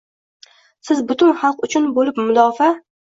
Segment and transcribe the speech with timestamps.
[0.87, 2.71] Siz butun xalq uchun bo’lib mudofaa